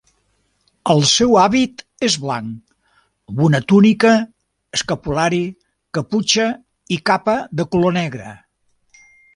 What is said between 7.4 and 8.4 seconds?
de color negre.